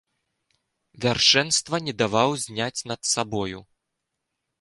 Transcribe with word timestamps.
Вяршэнства 1.03 1.75
не 1.87 1.93
даваў 2.01 2.31
зняць 2.45 2.85
над 2.93 3.01
сабою. 3.13 3.59